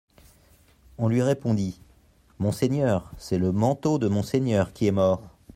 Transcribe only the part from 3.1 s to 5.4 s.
c’est le manteau de monseigneur qui est mort.